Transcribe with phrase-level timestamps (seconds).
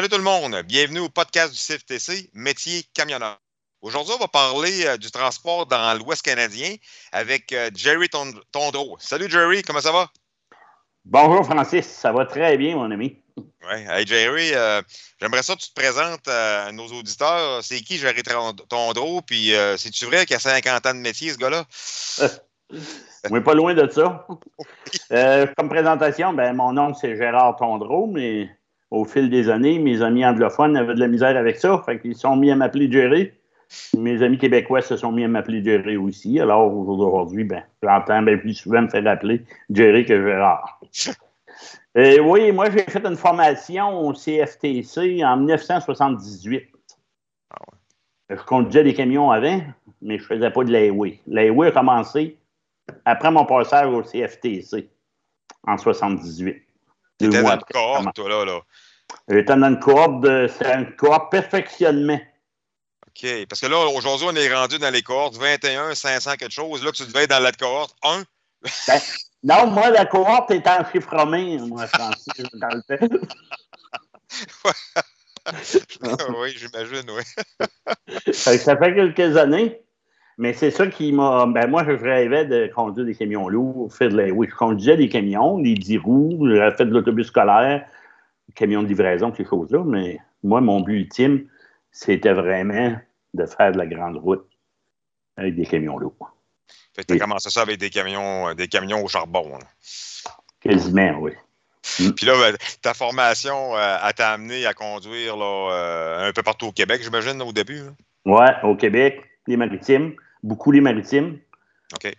[0.00, 3.36] Salut tout le monde, bienvenue au podcast du CFTC, métier camionneur.
[3.82, 6.74] Aujourd'hui, on va parler euh, du transport dans l'Ouest canadien
[7.12, 8.96] avec euh, Jerry Tondreau.
[8.98, 10.08] Salut Jerry, comment ça va?
[11.04, 13.18] Bonjour Francis, ça va très bien mon ami.
[13.36, 14.80] Oui, hey Jerry, euh,
[15.20, 17.62] j'aimerais ça que tu te présentes à nos auditeurs.
[17.62, 18.22] C'est qui Jerry
[18.70, 19.20] Tondreau?
[19.20, 21.66] Puis c'est-tu vrai qu'il a 50 ans de métier ce gars-là?
[23.30, 24.26] oui, pas loin de ça.
[25.58, 28.48] comme présentation, ben, mon nom c'est Gérard Tondreau, mais
[28.90, 31.82] au fil des années, mes amis anglophones avaient de la misère avec ça.
[31.86, 33.30] Fait qu'ils sont mis à m'appeler Jerry.
[33.96, 36.40] Mes amis québécois se sont mis à m'appeler Jerry aussi.
[36.40, 40.80] Alors aujourd'hui, ben, j'entends bien plus souvent me faire appeler Jerry que Gérard.
[41.94, 46.68] Et oui, moi, j'ai fait une formation au CFTC en 1978.
[47.50, 48.36] Ah ouais.
[48.36, 49.60] Je conduisais des camions avant,
[50.00, 51.20] mais je ne faisais pas de l'highway.
[51.26, 52.38] L'highway a commencé
[53.04, 54.88] après mon passage au CFTC
[55.66, 56.62] en 78.
[57.20, 58.44] J'étais dans une cohorte, toi, là.
[58.44, 58.60] là.
[59.28, 60.50] J'étais dans une cohorte de.
[60.58, 62.20] C'est une cohorte perfectionnement.
[63.08, 63.46] OK.
[63.48, 66.84] Parce que là, aujourd'hui, on est rendu dans les cohortes 21, 500, quelque chose.
[66.84, 68.22] Là, tu devais être dans la cohorte 1.
[68.62, 69.00] Ben,
[69.42, 72.82] non, moi, la cohorte est en chiffre romain, moi, Francis, dans le
[76.36, 77.22] oui, j'imagine, oui.
[78.32, 79.82] ça fait quelques années.
[80.40, 81.44] Mais c'est ça qui m'a.
[81.44, 84.30] Ben moi, je rêvais de conduire des camions lourds, faire de la...
[84.30, 87.84] Oui, je conduisais des camions, des 10 roues, j'ai fait de l'autobus scolaire,
[88.54, 89.84] camions de livraison, ces choses-là.
[89.84, 91.44] Mais moi, mon but ultime,
[91.92, 92.96] c'était vraiment
[93.34, 94.46] de faire de la grande route
[95.36, 96.34] avec des camions lourds.
[96.96, 99.58] Fait que tu as commencé ça avec des camions, euh, des camions au charbon.
[100.62, 101.32] Quasiment, oui.
[101.98, 102.12] Mm.
[102.12, 106.68] Puis là, ben, ta formation euh, t'a amené à conduire là, euh, un peu partout
[106.68, 107.82] au Québec, j'imagine, au début.
[108.24, 111.38] Oui, au Québec, les maritimes beaucoup les maritimes.
[111.94, 112.12] OK.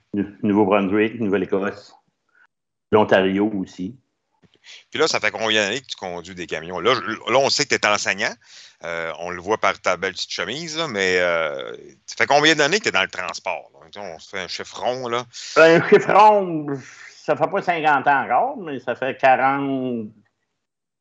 [0.44, 1.95] Nouveau-Brunswick, Nouvelle-Écosse,
[2.91, 3.95] l'Ontario aussi.
[4.89, 6.79] Puis là, ça fait combien d'années que tu conduis des camions?
[6.79, 8.34] Là, là on sait que tu es enseignant.
[8.84, 11.75] Euh, on le voit par ta belle petite chemise, mais euh,
[12.06, 13.72] ça fait combien d'années que tu es dans le transport?
[13.95, 15.25] On se fait un chiffron, là.
[15.57, 16.68] Un chiffron,
[17.09, 20.07] ça fait pas 50 ans encore, mais ça fait 40,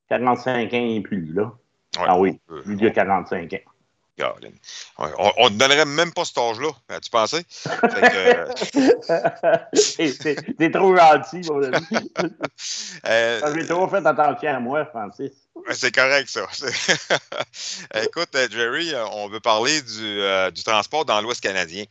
[0.09, 1.53] 45 ans et plus, là.
[1.99, 3.70] ah oui, plus de 45 ans.
[4.99, 6.71] On ne donnerait même pas cet âge-là,
[7.01, 7.45] tu pensais?
[9.75, 11.87] C'est trop gentil, mon ami.
[13.07, 15.33] Euh, J'ai trop fait attention à moi, Francis.
[15.73, 16.47] C'est correct, ça.
[18.03, 20.21] Écoute, euh, Jerry, euh, on veut parler du,
[20.53, 21.85] du transport dans l'Ouest canadien.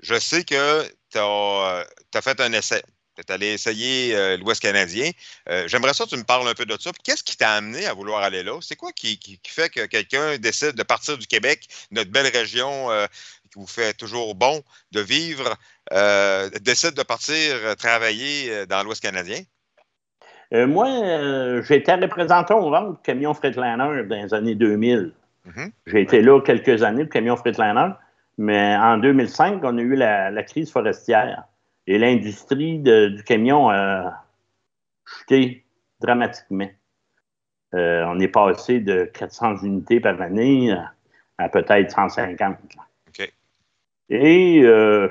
[0.00, 1.84] Je sais que tu as,
[2.14, 2.82] as, fait un essai
[3.22, 5.10] tu allé essayer euh, l'Ouest canadien.
[5.48, 6.90] Euh, j'aimerais ça que tu me parles un peu de ça.
[7.02, 8.58] Qu'est-ce qui t'a amené à vouloir aller là?
[8.60, 13.06] C'est quoi qui, fait que quelqu'un décide de partir du Québec, notre belle région euh,
[13.52, 15.56] qui vous fait toujours bon de vivre,
[16.60, 19.40] décide de partir travailler dans l'Ouest canadien?
[20.52, 20.86] moi,
[21.62, 25.12] j'étais représentant au ventre du camion Freightliner dans les années 2000.
[25.46, 25.70] Mm-hmm.
[25.86, 27.90] J'ai été là quelques années, le camion Freightliner.
[28.38, 31.44] Mais en 2005, on a eu la crise forestière.
[31.86, 34.24] Et l'industrie du camion a
[35.04, 35.64] chuté
[36.00, 36.68] dramatiquement.
[37.74, 40.74] Euh, on est passé de 400 unités par année
[41.38, 42.56] à, peut-être 150.
[44.10, 45.08] Et euh,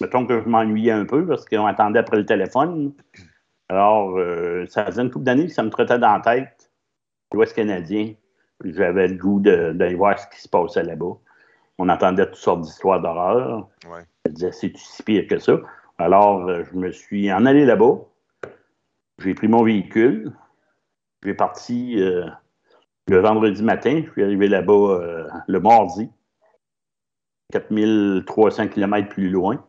[0.00, 2.92] mettons que je m'ennuyais un peu parce qu'on attendait après le téléphone.
[3.68, 6.70] Alors, euh, ça faisait une couple d'années que ça me trottait dans la tête,
[7.32, 8.14] l'Ouest canadien.
[8.64, 11.18] J'avais le goût d'aller voir ce qui se passait là-bas.
[11.76, 13.68] On entendait toutes sortes d'histoires d'horreur.
[13.88, 14.02] Ouais.
[14.28, 15.58] Elle disait, c'est si pire que ça.
[15.96, 17.96] Alors, euh, je me suis en allé là-bas.
[19.20, 20.32] J'ai pris mon véhicule.
[21.24, 22.26] J'ai parti euh,
[23.06, 24.02] le vendredi matin.
[24.04, 26.10] Je suis arrivé là-bas euh, le mardi,
[27.52, 29.64] 4300 km plus loin.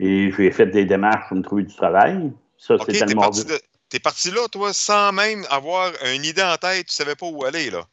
[0.00, 2.32] Et j'ai fait des démarches pour me trouver du travail.
[2.56, 3.44] Ça, c'était le mardi.
[3.90, 7.44] T'es parti là, toi, sans même avoir une idée en tête, tu savais pas où
[7.44, 7.84] aller, là?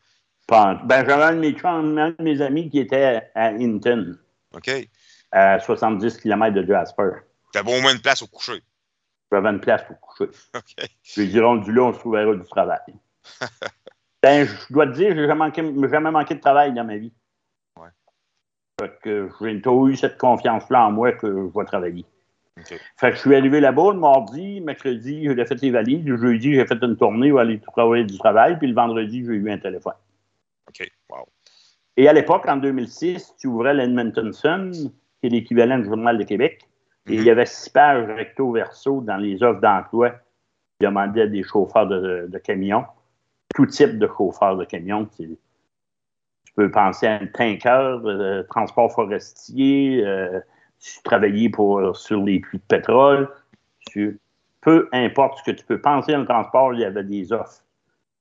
[0.48, 4.16] Ben, j'avais un, un de mes amis qui était à Hinton.
[4.56, 4.88] OK
[5.32, 7.10] à 70 km de Jasper.
[7.54, 8.62] Tu avais au moins une place au coucher.
[9.32, 10.32] J'avais une place pour coucher.
[10.56, 10.90] OK.
[11.04, 12.80] Je lui rendu là, on se trouvera du travail.
[14.24, 17.14] ben, je dois te dire, je n'ai jamais, jamais manqué de travail dans ma vie.
[17.78, 17.90] Ouais.
[18.80, 22.06] Fait que j'ai toujours eu cette confiance-là en moi que je vais travailler.
[22.98, 26.04] Fait que je suis arrivé là-bas le mardi, mercredi, j'ai fait les valises.
[26.06, 28.58] Le jeudi, j'ai fait une tournée où aller travailler du travail.
[28.58, 29.94] Puis le vendredi, j'ai eu un téléphone.
[30.68, 30.92] OK.
[31.10, 31.28] Wow.
[31.96, 36.24] Et à l'époque, en 2006, tu ouvrais l'Edmonton Sun qui est l'équivalent du Journal de
[36.24, 36.62] Québec.
[37.08, 41.44] Et il y avait six pages recto verso dans les offres d'emploi qui demandaient des
[41.44, 42.86] chauffeurs de, camions,
[43.56, 45.08] tout type de chauffeurs de camions.
[45.18, 45.38] Tu
[46.56, 50.40] peux penser à un tanker, euh, transport forestier, euh,
[51.52, 53.30] pour, sur les puits de pétrole.
[54.62, 57.64] peu importe ce que tu peux penser dans le transport, il y avait des offres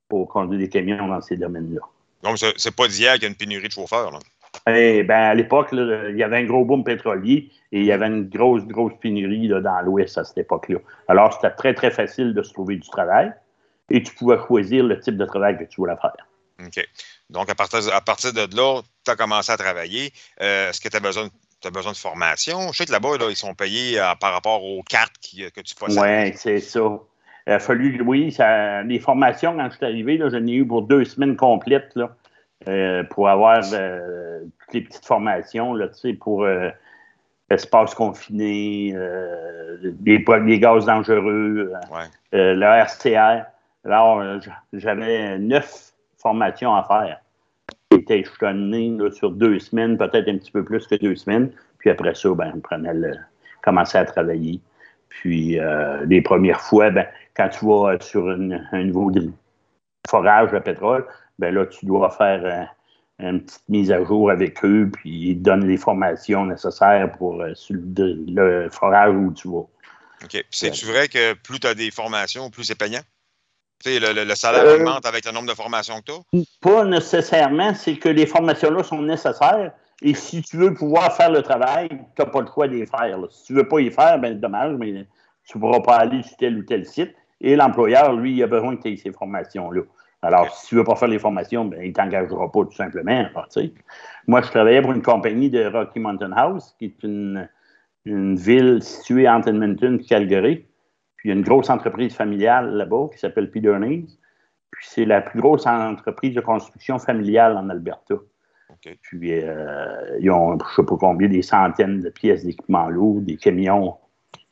[0.09, 1.81] pour conduire des camions dans ces domaines-là.
[2.23, 4.11] Donc, c'est pas d'hier qu'il y a une pénurie de chauffeurs.
[4.11, 4.19] Là.
[4.67, 8.07] Eh ben, à l'époque, il y avait un gros boom pétrolier et il y avait
[8.07, 10.79] une grosse, grosse pénurie dans l'Ouest à cette époque-là.
[11.09, 13.33] Alors, c'était très, très facile de se trouver du travail
[13.91, 16.17] et tu pouvais choisir le type de travail que tu voulais faire.
[16.65, 16.87] OK.
[17.31, 20.13] Donc, à partir, à partir de là, tu as commencé à travailler.
[20.43, 21.29] Euh, est-ce que tu as besoin,
[21.65, 22.73] as besoin de formation?
[22.73, 26.03] Je sais que là-bas, ils sont payés euh, par rapport aux cartes que tu possèdes.
[26.03, 26.99] Oui, c'est ça.
[27.47, 30.83] Il a fallu, oui, ça, les formations, quand je suis arrivé, j'en ai eu pour
[30.83, 31.93] deux semaines complètes.
[31.95, 32.15] Là.
[32.67, 35.87] Euh, pour avoir euh, toutes les petites formations là,
[36.21, 36.71] pour euh,
[37.51, 38.93] espace confiné,
[39.81, 41.73] les, les, gaz dangereux,
[42.33, 43.45] le RCR.
[43.85, 44.41] Alors,
[44.73, 47.21] j'avais neuf formations à faire.
[47.93, 51.53] J'étais échelonné sur deux semaines, peut-être un petit peu plus que deux semaines.
[51.79, 53.15] Puis après ça, ben, on prenait le,
[53.63, 54.61] commençait à travailler.
[55.09, 55.59] Puis
[56.07, 59.31] les premières fois, ben, quand tu vas sur un niveau de
[60.09, 61.07] forage de pétrole,
[61.39, 62.69] ben là, tu dois faire
[63.19, 67.41] une petite mise à jour avec eux, puis ils te donnent les formations nécessaires pour
[67.41, 69.67] euh, le forage où tu vas.
[70.25, 70.45] OK.
[70.51, 73.01] C'est-tu vrai que plus tu as des formations, plus c'est payant?
[73.85, 76.45] Tu sais, le, salaire euh, augmente avec le nombre de formations que tu as?
[76.61, 77.75] Pas nécessairement.
[77.75, 79.73] C'est que les formations-là sont nécessaires.
[80.03, 82.87] Et si tu veux pouvoir faire le travail, tu n'as pas le choix de les
[82.87, 83.19] faire.
[83.31, 85.07] Si tu ne veux pas y faire, ben dommage, mais
[85.45, 87.15] tu ne pourras pas aller sur tel ou tel site.
[87.41, 89.83] Et l'employeur, lui, il a besoin que tu aies ces formations-là.
[90.23, 92.73] Alors, si tu ne veux pas faire les formations, ben, il ne t'engagera pas tout
[92.73, 93.25] simplement.
[94.27, 97.49] Moi, je travaillais pour une compagnie de Rocky Mountain House, qui est une,
[98.05, 100.65] ville située entre Edmonton et Calgary.
[101.17, 103.77] Puis il y a une grosse entreprise familiale là-bas qui s'appelle Peter
[104.71, 108.15] Puis c'est la plus grosse entreprise de construction familiale en Alberta.
[109.03, 113.21] Puis euh, ils ont, je ne sais pas combien, des centaines de pièces d'équipement lourd,
[113.21, 113.97] des camions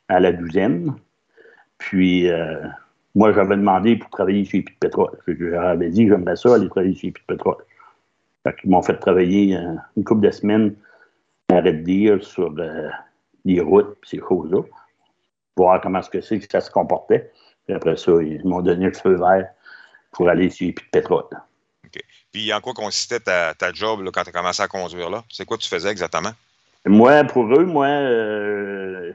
[0.07, 0.93] à la douzaine.
[1.79, 2.59] Puis euh,
[3.17, 5.17] moi, j'avais demandé pour travailler chez Puy de Pétrole.
[5.27, 7.57] J'avais dit, j'aimerais ça aller travailler chez Puy de Pétrole.
[8.63, 10.75] Ils m'ont fait travailler euh, une couple de semaines,
[11.51, 12.89] arrêt de dire, sur euh,
[13.43, 14.61] les routes ces choses-là,
[15.55, 17.31] voir comment est-ce que c'est que ça se comportait.
[17.65, 19.49] Puis après ça, ils m'ont donné le feu vert
[20.11, 21.25] pour aller chez Puy de Pétrole.
[21.87, 21.99] OK.
[22.31, 25.23] Puis en quoi consistait ta, job quand tu as commencé à conduire là?
[25.31, 26.33] C'est quoi tu faisais exactement?
[26.85, 29.11] Moi, pour eux, moi, euh,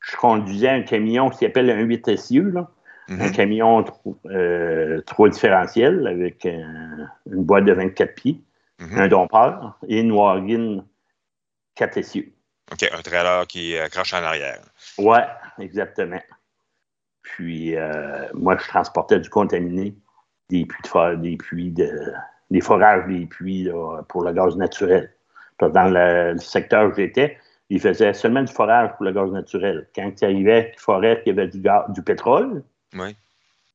[0.00, 2.68] je conduisais un camion qui s'appelle un 8 SU, là.
[3.08, 3.32] Un mhm.
[3.32, 3.84] camion
[4.26, 8.40] euh, trois différentiels avec une boîte de 24 pieds,
[8.80, 8.98] mhm.
[8.98, 10.84] un dompeur et une wagon
[11.76, 12.32] 4 essieux.
[12.72, 14.60] OK, un trailer qui crache en arrière.
[14.98, 15.18] Oui,
[15.60, 16.20] exactement.
[17.22, 19.94] Puis, euh, moi, je transportais du contaminé,
[20.48, 22.12] des puits de des puits de,
[22.50, 23.68] des forages des puits
[24.08, 25.12] pour le gaz naturel.
[25.60, 27.38] Dans le, secteur où j'étais,
[27.70, 29.88] ils faisaient seulement du forage pour le gaz naturel.
[29.94, 32.62] Quand il arrivait, il forêt, il y avait du, gaz, du pétrole,
[32.98, 33.16] oui.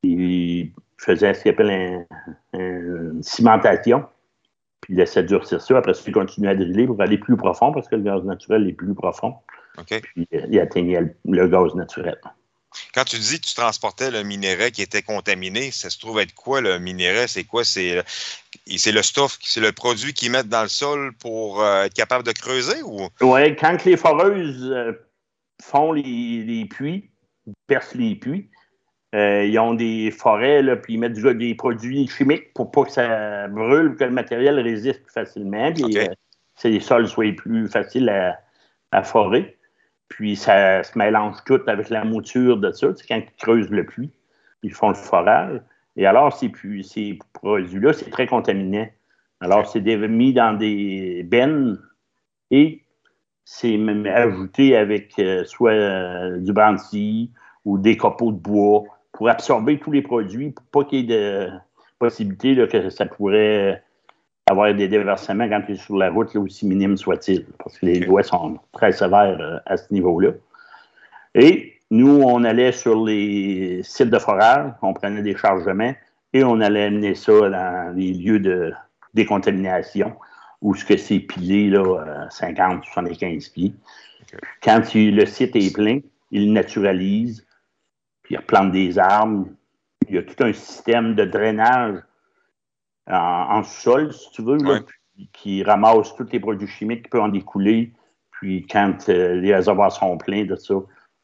[0.03, 2.05] Il faisait ce qu'il appelle
[2.53, 4.05] une cimentation.
[4.81, 5.77] Puis il laissait durcir ça.
[5.77, 8.67] Après ça, il continuait à driller pour aller plus profond parce que le gaz naturel
[8.67, 9.35] est plus profond.
[9.85, 12.19] Puis euh, il atteignait le, gaz naturel.
[12.93, 16.33] Quand tu dis que tu transportais le minerai qui était contaminé, ça se trouve être
[16.33, 17.27] quoi le minerai?
[17.27, 17.63] C'est quoi?
[17.63, 18.03] C'est,
[18.77, 22.23] c'est le stuff, c'est le produit qu'ils mettent dans le sol pour euh, être capable
[22.23, 22.81] de creuser?
[22.83, 23.07] ou?
[23.21, 24.93] Oui, quand les foreuses euh,
[25.61, 27.11] font les, les puits,
[27.67, 28.49] percent les puits,
[29.13, 32.91] euh, ils ont des forêts, là, puis ils mettent des produits chimiques pour pas que
[32.91, 35.71] ça brûle, que le matériel résiste plus facilement.
[35.73, 36.05] Puis euh,
[36.61, 38.39] que les sols soient plus faciles à,
[38.91, 39.57] à, forer.
[40.07, 42.87] Puis ça se mélange tout avec la mouture de ça.
[42.95, 44.11] C'est quand ils creusent le puits,
[44.63, 45.59] ils font le forage.
[45.97, 46.49] Et alors, ces,
[46.83, 48.87] ces produits-là, c'est très contaminant.
[49.41, 51.79] Alors, c'est mis dans des bennes
[52.49, 52.83] et
[53.43, 53.77] c'est
[54.07, 57.31] ajouté avec euh, soit du brandy
[57.65, 61.17] ou des copeaux de bois pour absorber tous les produits, pour pas qu'il y ait
[61.17, 61.49] de
[61.99, 63.83] possibilité que ça pourrait
[64.49, 67.85] avoir des déversements quand tu es sur la route, là, aussi minime soit-il, parce que
[67.85, 70.31] les lois sont très sévères euh, à ce niveau-là.
[71.35, 75.93] Et nous, on allait sur les sites de forage, on prenait des chargements
[76.33, 78.73] et on allait amener ça dans les lieux de
[79.13, 80.13] décontamination
[80.61, 83.73] où ce que c'est pilé là, 50, 75 pieds.
[84.63, 85.99] Quand le site est plein,
[86.31, 87.45] il naturalise,
[88.31, 89.47] il replante des arbres.
[90.07, 91.99] Il y a tout un système de drainage
[93.07, 94.57] en, sol, si tu veux,
[95.33, 97.91] qui ramasse tous les produits chimiques qui peuvent en découler.
[98.31, 100.75] Puis quand euh, les réservoirs sont pleins de ça,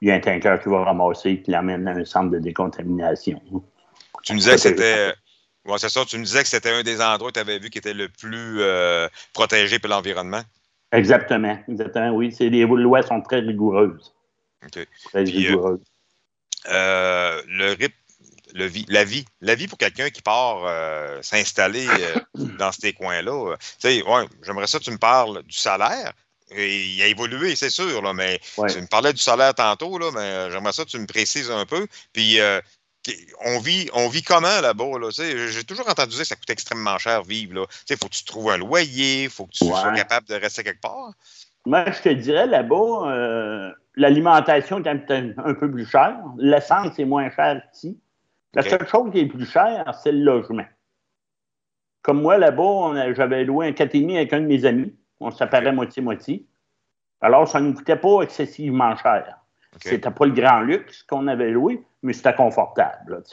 [0.01, 2.39] il y a un tanker qui va ramasser et qui l'amène à un centre de
[2.39, 3.41] décontamination.
[4.23, 5.13] Tu me disais que c'était.
[5.77, 6.05] c'est ça.
[6.05, 8.09] Tu me disais que c'était un des endroits que tu avais vu qui était le
[8.09, 10.41] plus euh, protégé pour l'environnement?
[10.91, 11.57] Exactement.
[11.67, 12.35] Exactement, oui.
[12.39, 14.13] Les lois sont très rigoureuses.
[14.63, 14.87] OK.
[15.05, 15.79] Très euh, rigoureuses.
[15.79, 15.96] Euh,
[16.65, 17.75] le,
[18.53, 19.25] le vie, la vie.
[19.41, 22.19] La vie pour quelqu'un qui part euh, s'installer euh,
[22.59, 23.55] dans ces coins-là.
[23.57, 26.13] Tu sais, ouais, j'aimerais ça que tu me parles du salaire.
[26.51, 30.51] il a évolué, c'est sûr, là, mais tu me parlais du salaire tantôt, là, mais
[30.51, 31.87] j'aimerais ça que tu me précises un peu.
[32.13, 32.39] Puis
[33.45, 34.99] on vit, on vit comment là-bas?
[34.99, 37.67] Là, J'ai toujours entendu dire que ça coûte extrêmement cher vivre.
[37.89, 40.63] Il faut que tu trouves un loyer, il faut que tu sois capable de rester
[40.63, 41.11] quelque part.
[41.65, 46.19] Moi, je te dirais là-bas, euh, l'alimentation est un, peu plus chère.
[46.37, 47.99] L'essence est moins chère ici.
[48.53, 50.65] La seule chose qui est plus chère, c'est le logement.
[52.01, 54.95] Comme moi, là-bas, j'avais loué un 4,5 avec un de mes amis.
[55.19, 56.45] On s'apparaît moitié-moitié.
[57.21, 59.39] Alors, ça ne nous coûtait pas excessivement cher.
[59.81, 63.23] C'était pas le grand luxe qu'on avait loué, mais c'était confortable.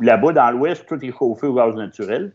[0.00, 2.32] Là-bas, dans l'Ouest, tout est chauffé au gaz naturel.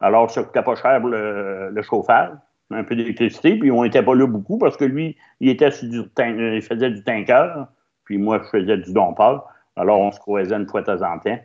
[0.00, 2.30] Alors, ça ne coûtait pas cher le, chauffage,
[2.70, 6.02] un peu d'électricité, puis on n'était pas là beaucoup parce que lui, il était du
[6.18, 7.66] il faisait du tanker,
[8.04, 9.46] puis moi, je faisais du dompeur.
[9.76, 11.38] Alors, on se croisait une fois de temps en temps,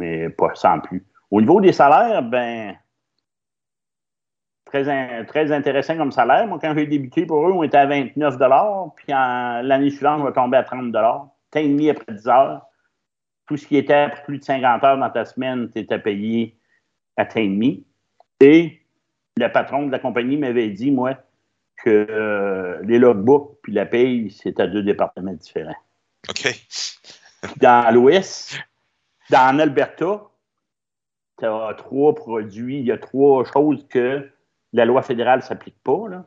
[0.00, 1.06] mais pas sans plus.
[1.30, 2.74] Au niveau des salaires, ben,
[4.64, 6.46] très, très intéressant comme salaire.
[6.46, 8.36] Moi, quand j'ai débuté pour eux, on était à 29
[8.96, 10.92] puis l'année suivante, on va tomber à 30
[11.50, 12.66] T'as demi après 10 heures.
[13.46, 16.58] Tout ce qui était plus de 50 heures dans ta semaine, tu étais payé
[17.16, 17.86] à demi.
[18.40, 18.82] Et
[19.38, 21.14] le patron de la compagnie m'avait dit, moi,
[21.84, 25.76] que euh, les logbooks puis la paye, c'est à deux départements différents.
[26.28, 26.48] OK.
[27.58, 28.58] dans l'Ouest,
[29.30, 30.22] dans Alberta,
[31.38, 34.28] tu as trois produits, il y a trois choses que
[34.72, 36.24] la loi fédérale ne s'applique pas là,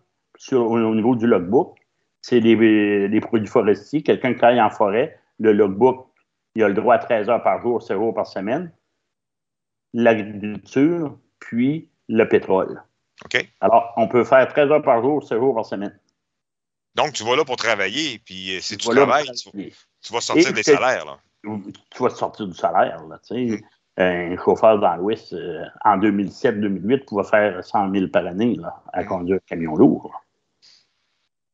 [0.54, 1.78] au, niveau du logbook.
[2.22, 4.04] C'est les, produits forestiers.
[4.04, 6.08] Quelqu'un qui travaille en forêt, le logbook,
[6.56, 8.72] il a le droit à 13 heures par jour, 7 jours par semaine.
[9.94, 12.82] L'agriculture, puis le pétrole.
[13.26, 13.48] OK.
[13.62, 15.98] Alors, on peut faire 13 heures par jour, 7 jours par semaine.
[16.96, 20.64] Donc, tu vas là pour travailler, puis euh, si tu, travailles, tu, vas sortir des
[20.64, 21.06] salaires.
[21.06, 21.20] Là.
[21.44, 23.06] Tu vas sortir du salaire.
[23.08, 23.64] Là, tu sais
[23.98, 28.58] un chauffeur dans l'Ouest, euh, en 2007-2008, pouvait faire 100 000 par année
[28.94, 30.12] à conduire un camion lourd.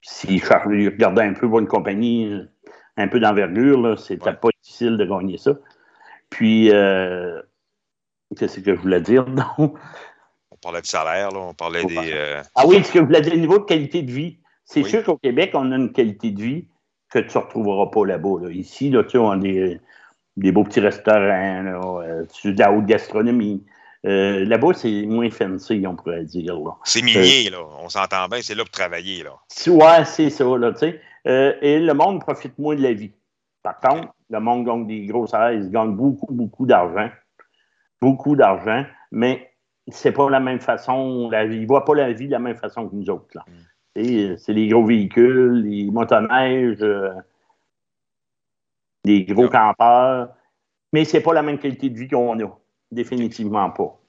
[0.02, 2.46] S'il regardait un peu pour une compagnie euh,
[2.96, 5.54] un peu d'envergure, c'était pas difficile de gagner ça.
[6.30, 7.42] Puis, euh,
[8.38, 9.26] qu'est-ce que je voulais dire?
[10.58, 12.42] On parlait de salaire, là, on parlait des.
[12.56, 14.38] Ah oui, ce que je voulais dire, niveau de qualité de vie.
[14.66, 16.68] C'est sûr qu'au Québec, on a une qualité de vie
[17.10, 18.52] que tu ne retrouveras pas là-bas.
[18.52, 19.80] Ici, là, tu on a des,
[20.36, 23.64] des beaux petits restaurants, là, euh, de la haute gastronomie.
[24.06, 26.56] Euh, là-bas, c'est moins fancy, on pourrait dire.
[26.84, 27.60] C'est minier, là.
[27.80, 29.32] On s'entend bien, c'est là pour travailler, là.
[29.68, 31.02] Ouais, c'est ça, là, tu sais.
[31.28, 33.12] Euh, et le monde profite moins de la vie.
[33.64, 37.10] Par contre, le monde gagne des gros salaires, il gagne beaucoup, beaucoup d'argent.
[38.00, 39.47] Beaucoup d'argent, mais
[39.90, 41.30] c'est pas la même façon.
[41.30, 43.46] La ils voient pas la vie de la même façon que nous autres, là.
[43.48, 44.38] Mm.
[44.38, 46.84] C'est les gros véhicules, les motoneiges
[49.08, 50.30] des gros campeurs,
[50.94, 52.60] mais c'est pas la même qualité de vie qu'on a.
[52.92, 54.00] Définitivement pas.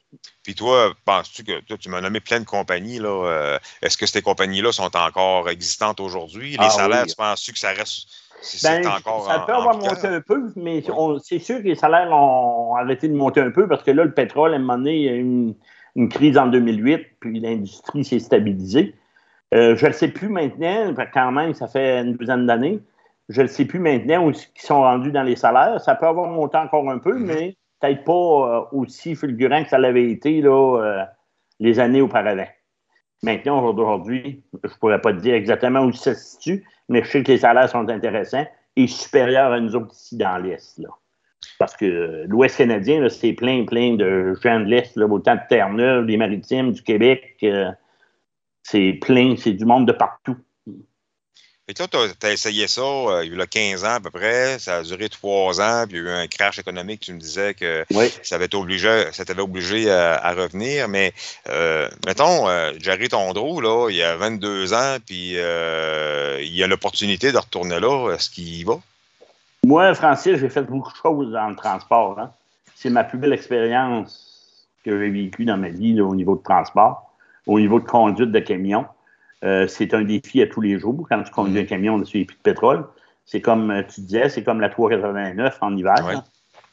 [0.42, 3.08] Puis toi, penses-tu que toi, tu m'as nommé plein de compagnies, là.
[3.08, 6.52] Euh, est-ce que ces compagnies-là sont encore existantes aujourd'hui?
[6.52, 8.08] Les ah salaires, tu penses-tu que ça reste.
[8.62, 10.82] Ben, encore ça peut avoir monté un peu, mais
[11.22, 14.12] c'est sûr que les salaires ont arrêté de monter un peu parce que là, le
[14.12, 15.54] pétrole, à un moment donné, il y a eu une,
[15.96, 18.94] une crise en 2008, puis l'industrie s'est stabilisée.
[19.54, 22.80] Euh, je ne le sais plus maintenant, quand même, ça fait une douzaine d'années.
[23.28, 25.80] Je ne sais plus maintenant où ils sont rendus dans les salaires.
[25.80, 27.26] Ça peut avoir monté encore un peu, mhm.
[27.26, 31.04] mais peut-être pas euh, aussi fulgurant que ça l'avait été là, euh,
[31.60, 32.46] les années auparavant.
[33.22, 37.10] Maintenant, aujourd'hui, je ne pourrais pas te dire exactement où ça se situe, mais je
[37.10, 40.80] sais que les salaires sont intéressants et supérieurs à nous autres ici dans l'Est.
[41.58, 46.16] Parce que l'Ouest canadien, c'est plein, plein de gens de l'Est, autant de Terre-Neuve, des
[46.16, 47.36] Maritimes, du Québec.
[47.42, 47.70] Euh,
[48.62, 50.36] c'est plein, c'est du monde de partout.
[51.70, 54.58] Et toi, tu as, essayé ça euh, il y a 15 ans à peu près,
[54.58, 57.18] ça a duré trois ans, puis il y a eu un crash économique, tu me
[57.18, 57.84] disais que
[58.22, 60.88] ça avait obligé, ça t'avait obligé à, revenir.
[60.88, 61.12] Mais
[61.50, 66.66] euh, mettons, euh, Jerry Tondreau, là, il y a 22 ans, puis euh, il a
[66.66, 68.14] l'opportunité de retourner là.
[68.14, 68.78] Est-ce qu'il y va?
[69.62, 72.18] Moi, Francis, j'ai fait beaucoup de choses dans le transport.
[72.18, 72.30] Hein.
[72.76, 77.10] C'est ma plus belle expérience que j'ai vécue dans ma vie au niveau de transport,
[77.46, 78.86] au niveau de conduite de camion.
[79.44, 82.24] Euh, c'est un défi à tous les jours quand tu conduis un camion dessus les
[82.24, 82.84] puits de pétrole.
[83.24, 86.24] C'est comme euh, tu disais, c'est comme la 389 en hiver.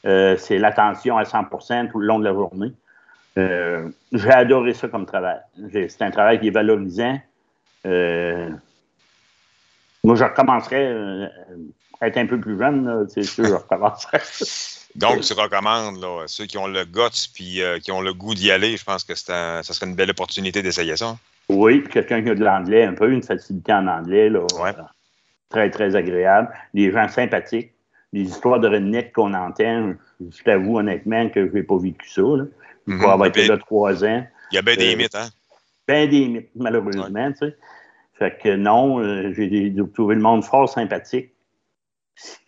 [0.04, 2.72] Euh, c'est l'attention à 100% tout le long de la journée.
[3.36, 5.38] J'ai adoré ça comme travail.
[5.72, 7.20] C'est un travail qui est valorisant.
[7.84, 7.94] moi,
[10.14, 11.30] je recommencerais
[12.00, 14.22] à être un peu plus jeune, c'est sûr, je recommencerais.
[14.94, 18.50] Donc, tu recommandes là, ceux qui ont le guts puis qui ont le goût d'y
[18.50, 21.18] aller, je pense que ça serait une belle opportunité d'essayer ça.
[21.56, 24.72] Oui, puis quelqu'un qui a de l'anglais, un peu une facilité en anglais, là, euh,
[25.48, 26.52] très, très agréable.
[26.74, 27.72] Des gens sympathiques,
[28.12, 32.22] les histoires de redneck qu'on entend, je t'avoue honnêtement que je n'ai pas vécu ça.
[32.22, 32.44] Là.
[32.86, 33.04] Mhm.
[33.04, 34.26] Avoir été là trois ans.
[34.52, 35.28] Il y a bien des Euh, mythes, hein?
[35.88, 37.56] Ben des mythes, malheureusement, tu sais.
[38.14, 41.32] Fait que non, euh, j'ai trouvé le monde fort sympathique.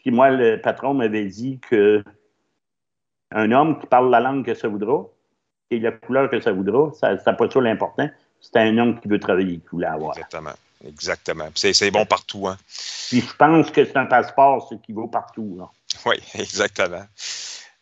[0.00, 2.02] Puis moi, le patron m'avait dit que
[3.32, 5.04] un homme qui parle la langue que ça voudra
[5.70, 8.08] et la couleur que ça voudra, ça n'a pas ça l'important.
[8.40, 10.16] C'est un homme qui veut travailler, qui voulait avoir.
[10.16, 10.54] Exactement.
[10.87, 11.49] Exactement.
[11.54, 12.57] C'est c'est bon partout, hein?
[13.09, 15.57] Puis je pense que c'est un passeport, ce qui vaut partout.
[15.59, 15.68] Là.
[16.07, 17.04] Oui, exactement.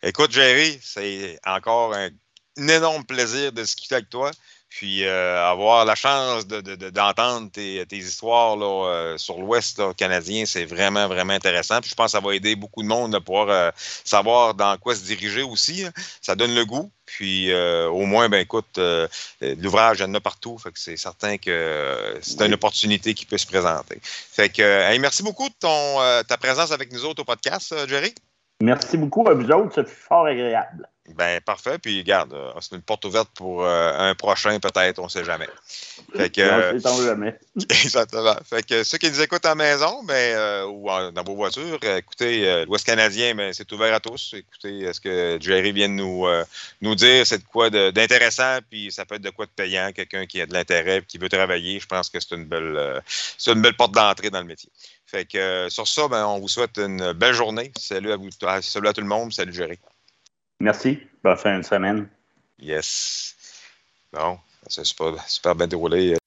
[0.01, 2.09] Écoute, Jerry, c'est encore un,
[2.57, 4.31] un énorme plaisir de discuter avec toi.
[4.69, 10.45] Puis euh, avoir la chance d'entendre de, tes, tes, histoires là, euh, sur l'Ouest canadien,
[10.45, 11.79] c'est vraiment, vraiment intéressant.
[11.81, 13.71] Puis je pense que ça va aider beaucoup de monde à pouvoir euh,
[14.03, 15.85] savoir dans quoi se diriger aussi.
[15.85, 15.91] Hein.
[16.21, 16.91] Ça donne le goût.
[17.05, 18.79] Puis euh, au moins, ben écoute,
[19.41, 20.57] l'ouvrage, il y en a partout.
[20.57, 23.99] Fait que c'est certain que c'est une opportunité qui peut se présenter.
[24.01, 27.73] Fait que hey, merci beaucoup de ton, euh, ta présence avec nous autres au podcast,
[27.87, 28.13] Jerry.
[28.61, 30.87] Merci beaucoup à vous autres, fait fort agréable.
[31.15, 31.77] Ben, parfait.
[31.77, 35.23] Puis, regarde, euh, c'est une porte ouverte pour euh, un prochain, peut-être, on ne sait
[35.23, 35.47] jamais.
[36.15, 37.39] Fait que, euh, non, jamais.
[37.69, 38.35] Exactement.
[38.43, 41.35] Fait que ceux qui nous écoutent à la maison, ben, euh, ou en, dans vos
[41.35, 44.33] voitures, écoutez, l'Ouest canadien, ben, c'est ouvert à tous.
[44.35, 46.27] Écoutez ce que Jerry vient de nous,
[46.81, 50.25] nous dire, c'est de quoi d'intéressant, puis ça peut être de quoi de payant, quelqu'un
[50.25, 51.79] qui a de l'intérêt, qui veut travailler.
[51.79, 53.01] Je pense que c'est une belle,
[53.37, 54.69] c'est une belle porte d'entrée dans le métier.
[55.05, 57.71] Fait que sur ça, ben, on vous souhaite une belle journée.
[57.79, 58.29] Salut à vous,
[58.61, 59.31] salut à tout le monde.
[59.31, 59.79] Salut Jerry.
[60.59, 60.99] Merci.
[61.23, 62.09] Bonne fin de semaine.
[62.59, 63.35] Yes.
[64.11, 66.17] Bon, c'est super, super bien déroulé.